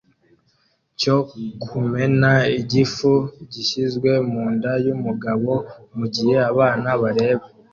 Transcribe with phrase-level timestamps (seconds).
[0.99, 1.17] cyo
[1.63, 3.11] kumena igifu
[3.51, 5.51] gishyizwe munda yumugabo
[5.97, 7.45] mugihe abana bareba